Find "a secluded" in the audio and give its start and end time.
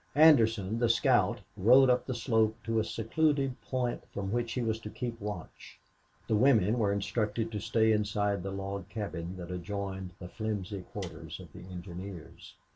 2.79-3.55